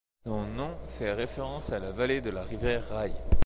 [0.23, 3.13] Son nom fait référence à la vallée de la rivière Rye.